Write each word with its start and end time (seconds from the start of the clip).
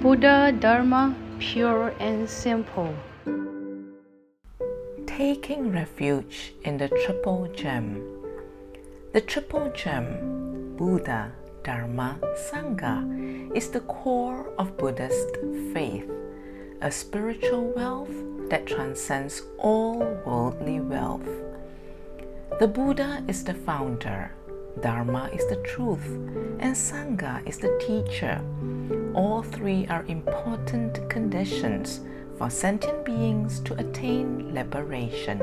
Buddha 0.00 0.52
Dharma 0.52 1.12
pure 1.40 1.92
and 1.98 2.30
simple. 2.30 2.94
Taking 5.06 5.72
refuge 5.72 6.54
in 6.62 6.78
the 6.78 6.86
Triple 7.04 7.48
Gem. 7.48 8.00
The 9.12 9.20
Triple 9.20 9.72
Gem, 9.74 10.76
Buddha, 10.76 11.32
Dharma, 11.64 12.16
Sangha, 12.48 13.50
is 13.56 13.70
the 13.70 13.80
core 13.80 14.52
of 14.56 14.78
Buddhist 14.78 15.36
faith, 15.74 16.08
a 16.80 16.92
spiritual 16.92 17.72
wealth 17.74 18.14
that 18.50 18.66
transcends 18.68 19.42
all 19.58 19.98
worldly 20.24 20.78
wealth. 20.78 21.26
The 22.60 22.68
Buddha 22.68 23.24
is 23.26 23.42
the 23.42 23.54
founder, 23.54 24.30
Dharma 24.80 25.28
is 25.32 25.46
the 25.48 25.56
truth, 25.56 26.06
and 26.60 26.74
Sangha 26.74 27.46
is 27.46 27.58
the 27.58 27.76
teacher. 27.84 28.40
All 29.14 29.42
three 29.42 29.86
are 29.88 30.04
important 30.06 31.08
conditions 31.10 32.00
for 32.36 32.48
sentient 32.48 33.04
beings 33.04 33.60
to 33.60 33.74
attain 33.74 34.54
liberation. 34.54 35.42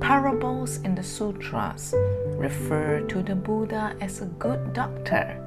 Parables 0.00 0.78
in 0.78 0.94
the 0.96 1.02
sutras 1.02 1.94
refer 2.36 3.00
to 3.02 3.22
the 3.22 3.36
Buddha 3.36 3.94
as 4.00 4.20
a 4.20 4.26
good 4.26 4.72
doctor, 4.72 5.38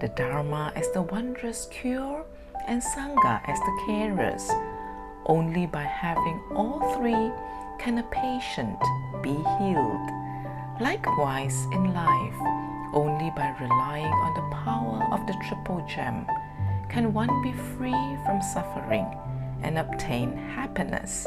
the 0.00 0.08
Dharma 0.08 0.72
as 0.74 0.90
the 0.90 1.02
wondrous 1.02 1.68
cure, 1.70 2.24
and 2.66 2.82
Sangha 2.82 3.40
as 3.48 3.58
the 3.60 3.82
carers. 3.86 4.50
Only 5.26 5.66
by 5.66 5.84
having 5.84 6.40
all 6.54 6.96
three 6.96 7.30
can 7.78 7.98
a 7.98 8.02
patient 8.10 8.78
be 9.22 9.34
healed. 9.58 10.19
Likewise, 10.80 11.66
in 11.72 11.92
life, 11.92 12.40
only 12.94 13.30
by 13.36 13.54
relying 13.60 14.06
on 14.06 14.32
the 14.32 14.56
power 14.56 15.06
of 15.12 15.26
the 15.26 15.34
Triple 15.46 15.86
Gem 15.86 16.26
can 16.88 17.12
one 17.12 17.42
be 17.42 17.52
free 17.76 18.16
from 18.24 18.40
suffering 18.40 19.06
and 19.62 19.76
obtain 19.76 20.32
happiness. 20.32 21.26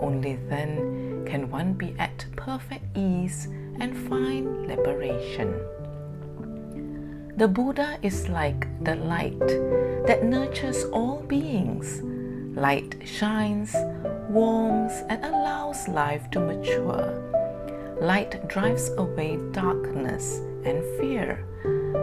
Only 0.00 0.36
then 0.48 1.26
can 1.26 1.50
one 1.50 1.74
be 1.74 1.94
at 1.98 2.24
perfect 2.36 2.96
ease 2.96 3.48
and 3.80 3.94
find 4.08 4.66
liberation. 4.66 5.52
The 7.36 7.48
Buddha 7.48 7.98
is 8.00 8.30
like 8.30 8.66
the 8.82 8.96
light 8.96 9.38
that 10.06 10.24
nurtures 10.24 10.84
all 10.84 11.20
beings. 11.20 12.00
Light 12.56 12.96
shines, 13.04 13.76
warms, 14.30 14.92
and 15.10 15.22
allows 15.22 15.86
life 15.86 16.30
to 16.30 16.40
mature. 16.40 17.35
Light 18.00 18.46
drives 18.46 18.90
away 18.98 19.38
darkness 19.52 20.40
and 20.64 20.84
fear. 20.98 21.42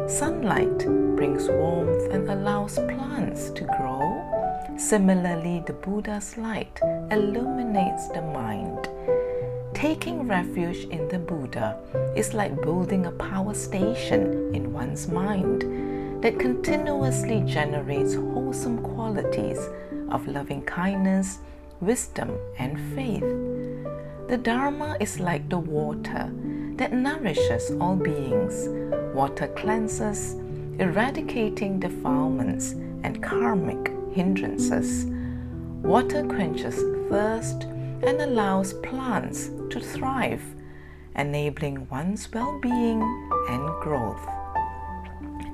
Sunlight 0.07 0.79
brings 1.15 1.47
warmth 1.47 2.11
and 2.11 2.27
allows 2.29 2.75
plants 2.75 3.51
to 3.51 3.63
grow. 3.77 4.01
Similarly, 4.75 5.63
the 5.67 5.73
Buddha's 5.73 6.35
light 6.35 6.79
illuminates 7.11 8.07
the 8.07 8.23
mind. 8.23 8.89
Taking 9.75 10.27
refuge 10.27 10.85
in 10.85 11.07
the 11.09 11.19
Buddha 11.19 11.77
is 12.15 12.33
like 12.33 12.59
building 12.63 13.05
a 13.05 13.11
power 13.11 13.53
station 13.53 14.55
in 14.55 14.73
one's 14.73 15.07
mind 15.07 15.61
that 16.23 16.39
continuously 16.39 17.41
generates 17.41 18.15
wholesome 18.15 18.81
qualities 18.81 19.59
of 20.09 20.27
loving 20.27 20.63
kindness, 20.63 21.37
wisdom, 21.81 22.35
and 22.57 22.79
faith. 22.95 23.23
The 24.33 24.39
Dharma 24.39 24.97
is 24.99 25.19
like 25.19 25.47
the 25.47 25.59
water 25.59 26.33
that 26.77 26.91
nourishes 26.91 27.69
all 27.79 27.95
beings. 27.95 28.67
Water 29.13 29.47
cleanses, 29.49 30.33
eradicating 30.79 31.79
defilements 31.79 32.71
and 33.03 33.21
karmic 33.21 33.93
hindrances. 34.11 35.05
Water 35.83 36.23
quenches 36.25 36.73
thirst 37.11 37.65
and 38.01 38.19
allows 38.19 38.73
plants 38.73 39.51
to 39.69 39.79
thrive, 39.79 40.41
enabling 41.15 41.87
one's 41.89 42.27
well 42.33 42.59
being 42.59 43.03
and 43.49 43.81
growth. 43.83 44.27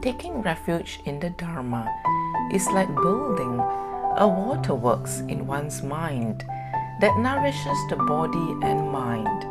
Taking 0.02 0.42
refuge 0.42 1.02
in 1.04 1.20
the 1.20 1.32
Dharma 1.32 1.86
is 2.54 2.66
like 2.68 2.96
building 2.96 3.60
a 4.16 4.26
waterworks 4.26 5.20
in 5.28 5.46
one's 5.46 5.84
mind 5.84 6.46
that 7.00 7.18
nourishes 7.18 7.78
the 7.90 7.96
body 7.96 8.56
and 8.62 8.92
mind, 8.92 9.46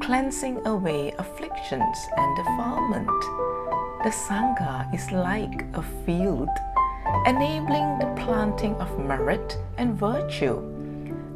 cleansing 0.00 0.66
away 0.66 1.12
afflictions 1.18 1.98
and 2.16 2.36
defilement. 2.36 3.20
The 4.04 4.10
Sangha 4.10 4.92
is 4.94 5.10
like 5.12 5.64
a 5.74 5.82
field, 6.04 6.48
enabling 7.26 7.98
the 7.98 8.12
planting 8.24 8.74
of 8.76 8.98
merit 8.98 9.58
and 9.76 9.94
virtue. 9.94 10.60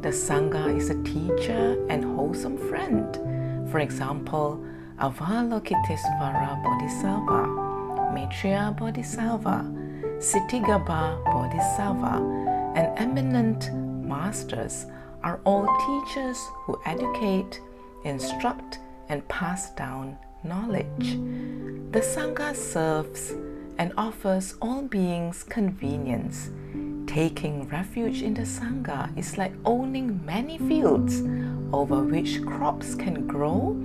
The 0.01 0.09
Sangha 0.09 0.75
is 0.75 0.89
a 0.89 1.03
teacher 1.03 1.85
and 1.89 2.03
wholesome 2.03 2.57
friend. 2.69 3.69
For 3.71 3.79
example, 3.79 4.63
Avalokitesvara 4.97 6.63
Bodhisattva, 6.63 8.11
Maitreya 8.13 8.75
Bodhisattva, 8.75 9.65
Ksitigarbha 10.17 11.23
Bodhisattva, 11.25 12.15
and 12.75 12.97
eminent 12.97 13.71
masters 13.73 14.85
are 15.23 15.39
all 15.45 15.67
teachers 15.87 16.37
who 16.63 16.79
educate, 16.85 17.61
instruct, 18.03 18.79
and 19.09 19.27
pass 19.27 19.71
down 19.71 20.17
knowledge. 20.43 21.17
The 21.91 22.01
Sangha 22.01 22.55
serves 22.55 23.33
and 23.77 23.93
offers 23.97 24.55
all 24.61 24.83
beings 24.83 25.43
convenience. 25.43 26.51
Taking 27.07 27.67
refuge 27.69 28.21
in 28.21 28.35
the 28.35 28.43
Sangha 28.43 29.17
is 29.17 29.37
like 29.37 29.53
owning 29.65 30.23
many 30.25 30.57
fields 30.57 31.23
over 31.73 32.03
which 32.03 32.45
crops 32.45 32.93
can 32.93 33.25
grow 33.25 33.75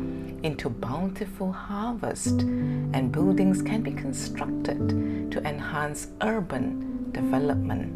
into 0.42 0.68
bountiful 0.68 1.50
harvest 1.50 2.42
and 2.42 3.10
buildings 3.10 3.62
can 3.62 3.82
be 3.82 3.92
constructed 3.92 5.30
to 5.30 5.42
enhance 5.48 6.08
urban 6.20 7.10
development. 7.12 7.92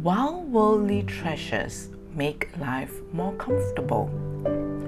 While 0.00 0.42
worldly 0.42 1.02
treasures 1.02 1.88
make 2.16 2.48
life 2.58 2.92
more 3.12 3.34
comfortable. 3.34 4.10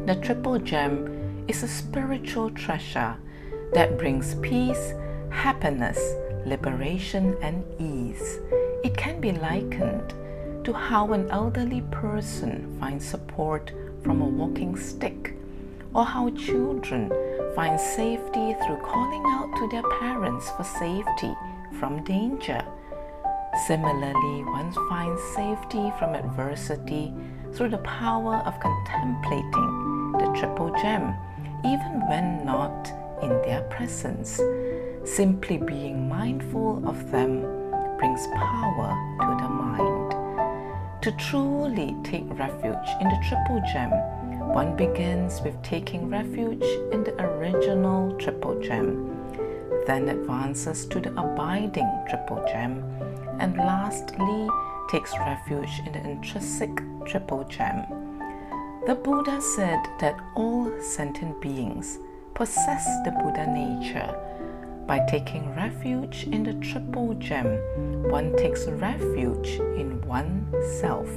The 0.07 0.17
Triple 0.17 0.59
Gem 0.59 1.45
is 1.47 1.63
a 1.63 1.69
spiritual 1.69 2.51
treasure 2.51 3.17
that 3.75 3.99
brings 3.99 4.35
peace, 4.37 4.95
happiness, 5.29 5.99
liberation, 6.47 7.37
and 7.43 7.63
ease. 7.79 8.39
It 8.83 8.97
can 8.97 9.21
be 9.21 9.33
likened 9.33 10.15
to 10.65 10.73
how 10.73 11.13
an 11.13 11.31
elderly 11.31 11.83
person 11.91 12.77
finds 12.81 13.05
support 13.05 13.73
from 14.03 14.23
a 14.23 14.25
walking 14.25 14.77
stick, 14.77 15.35
or 15.95 16.07
how 16.07 16.31
children 16.31 17.11
find 17.55 17.79
safety 17.79 18.55
through 18.65 18.81
calling 18.83 19.23
out 19.27 19.55
to 19.57 19.69
their 19.69 19.83
parents 19.99 20.51
for 20.51 20.65
safety 20.65 21.35
from 21.79 22.03
danger. 22.05 22.65
Similarly, 23.67 24.45
one 24.45 24.73
finds 24.89 25.21
safety 25.35 25.93
from 25.99 26.15
adversity 26.15 27.13
through 27.53 27.71
the 27.71 27.79
power 27.79 28.37
of 28.47 28.59
contemplating 28.61 30.13
the 30.13 30.33
Triple 30.39 30.71
Gem, 30.81 31.15
even 31.65 32.07
when 32.09 32.45
not 32.45 32.89
in 33.21 33.31
their 33.43 33.63
presence. 33.63 34.41
Simply 35.05 35.59
being 35.59 36.09
mindful 36.09 36.89
of 36.89 37.11
them 37.11 37.41
brings 37.99 38.27
power 38.29 38.95
to 39.21 39.43
the 39.43 39.49
mind. 39.49 41.03
To 41.03 41.13
truly 41.13 41.97
take 42.05 42.39
refuge 42.39 42.89
in 43.01 43.09
the 43.09 43.25
Triple 43.29 43.61
Gem, 43.73 43.91
one 44.55 44.77
begins 44.77 45.41
with 45.43 45.61
taking 45.63 46.09
refuge 46.09 46.65
in 46.93 47.03
the 47.03 47.15
original 47.21 48.17
Triple 48.19 48.61
Gem, 48.61 49.17
then 49.87 50.09
advances 50.09 50.87
to 50.87 51.01
the 51.01 51.11
abiding 51.21 51.91
Triple 52.09 52.45
Gem 52.47 52.85
and 53.39 53.57
lastly 53.57 54.49
takes 54.91 55.17
refuge 55.19 55.81
in 55.87 55.93
the 55.93 56.11
intrinsic 56.11 56.71
triple 57.05 57.45
gem. 57.45 57.85
The 58.87 58.95
Buddha 58.95 59.41
said 59.41 59.81
that 60.01 60.19
all 60.35 60.73
sentient 60.81 61.41
beings 61.41 61.99
possess 62.35 62.87
the 63.05 63.11
Buddha 63.11 63.47
nature. 63.47 64.15
By 64.87 65.01
taking 65.07 65.55
refuge 65.55 66.25
in 66.25 66.45
the 66.45 66.55
triple 66.55 67.13
gem, 67.15 67.59
one 68.09 68.35
takes 68.37 68.65
refuge 68.67 69.61
in 69.77 70.01
oneself. 70.07 71.11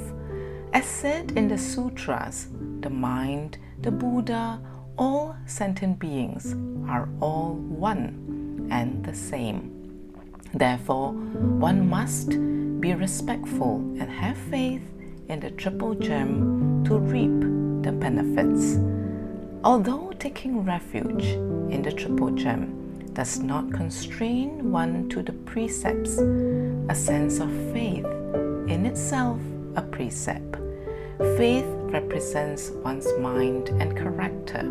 As 0.74 0.86
said 0.86 1.32
in 1.38 1.48
the 1.48 1.58
sutras, 1.58 2.50
the 2.82 2.90
mind, 2.90 3.58
the 3.82 3.92
Buddha, 3.92 4.60
all 4.98 5.36
sentient 5.46 6.00
beings 6.00 6.54
are 6.90 7.08
all 7.22 7.54
one 7.54 8.68
and 8.70 9.06
the 9.06 9.14
same. 9.14 9.71
Therefore, 10.54 11.14
one 11.14 11.90
must 11.90 12.30
be 12.82 12.94
respectful 12.94 13.78
and 14.00 14.10
have 14.10 14.38
faith 14.38 14.82
in 15.30 15.40
the 15.40 15.52
Triple 15.52 15.96
Gem 15.96 16.84
to 16.86 16.98
reap 16.98 17.40
the 17.84 17.92
benefits. 17.92 18.78
Although 19.64 20.12
taking 20.20 20.66
refuge 20.66 21.26
in 21.72 21.82
the 21.82 21.92
Triple 21.92 22.32
Gem 22.32 23.00
does 23.14 23.40
not 23.40 23.72
constrain 23.72 24.72
one 24.72 25.08
to 25.10 25.22
the 25.22 25.34
precepts, 25.34 26.18
a 26.18 26.96
sense 26.96 27.40
of 27.40 27.50
faith, 27.72 28.06
in 28.68 28.86
itself 28.86 29.40
a 29.76 29.82
precept. 29.82 30.58
Faith 31.38 31.68
represents 31.94 32.72
one's 32.84 33.08
mind 33.20 33.70
and 33.70 33.96
character, 33.96 34.64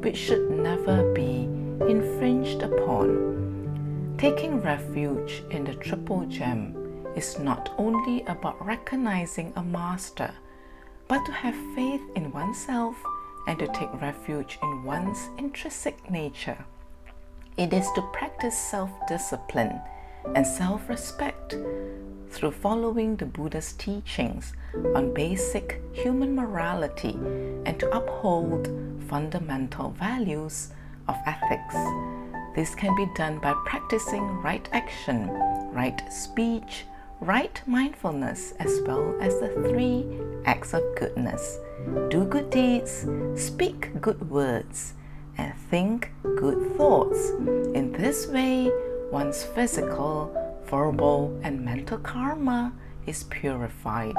which 0.00 0.16
should 0.16 0.50
never 0.50 1.12
be 1.14 1.48
infringed 1.88 2.62
upon. 2.62 3.53
Taking 4.18 4.60
refuge 4.62 5.42
in 5.50 5.64
the 5.64 5.74
Triple 5.74 6.24
Gem 6.26 6.76
is 7.16 7.38
not 7.38 7.74
only 7.78 8.22
about 8.26 8.64
recognizing 8.64 9.52
a 9.56 9.62
master, 9.62 10.32
but 11.08 11.24
to 11.26 11.32
have 11.32 11.74
faith 11.74 12.00
in 12.14 12.30
oneself 12.32 12.96
and 13.48 13.58
to 13.58 13.66
take 13.68 14.00
refuge 14.00 14.58
in 14.62 14.84
one's 14.84 15.28
intrinsic 15.36 16.10
nature. 16.10 16.64
It 17.56 17.72
is 17.72 17.90
to 17.96 18.02
practice 18.12 18.56
self 18.56 18.90
discipline 19.08 19.80
and 20.34 20.46
self 20.46 20.88
respect 20.88 21.56
through 22.30 22.52
following 22.52 23.16
the 23.16 23.26
Buddha's 23.26 23.72
teachings 23.74 24.54
on 24.94 25.12
basic 25.12 25.82
human 25.92 26.34
morality 26.34 27.18
and 27.66 27.78
to 27.80 27.90
uphold 27.90 28.68
fundamental 29.08 29.90
values 29.90 30.70
of 31.08 31.16
ethics. 31.26 31.74
This 32.54 32.74
can 32.74 32.94
be 32.94 33.06
done 33.14 33.38
by 33.38 33.52
practicing 33.66 34.22
right 34.40 34.68
action, 34.72 35.28
right 35.72 36.00
speech, 36.12 36.84
right 37.20 37.60
mindfulness, 37.66 38.52
as 38.60 38.80
well 38.86 39.16
as 39.20 39.40
the 39.40 39.48
three 39.68 40.06
acts 40.44 40.72
of 40.72 40.82
goodness. 40.94 41.58
Do 42.10 42.24
good 42.24 42.50
deeds, 42.50 43.06
speak 43.34 44.00
good 44.00 44.30
words, 44.30 44.94
and 45.36 45.52
think 45.68 46.12
good 46.36 46.76
thoughts. 46.76 47.30
In 47.74 47.90
this 47.92 48.28
way, 48.28 48.70
one's 49.10 49.42
physical, 49.42 50.32
verbal, 50.66 51.36
and 51.42 51.64
mental 51.64 51.98
karma 51.98 52.72
is 53.06 53.24
purified. 53.24 54.16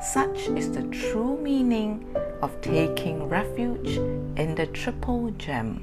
Such 0.00 0.48
is 0.50 0.70
the 0.70 0.84
true 0.84 1.36
meaning 1.38 2.14
of 2.42 2.60
taking 2.60 3.28
refuge 3.28 3.96
in 4.38 4.54
the 4.54 4.66
Triple 4.66 5.30
Gem. 5.32 5.82